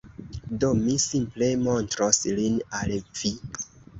Do, 0.63 0.69
mi 0.79 0.95
simple 1.03 1.51
montros 1.67 2.21
lin 2.39 2.57
al 2.79 2.97
vi 3.21 3.35